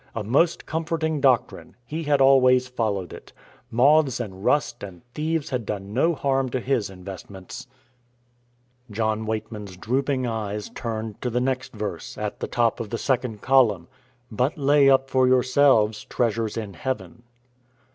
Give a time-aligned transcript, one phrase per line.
[0.15, 1.75] A most comforting doctrine!
[1.85, 3.33] He had always followed it.
[3.69, 7.67] Moths and rust and thieves had done no harm to his investments.
[8.89, 13.41] John Weightman's drooping eyes turned to the next verse, at the top of the second
[13.43, 13.87] column.
[14.31, 17.21] "But lay up for yourselves treasures in heaven."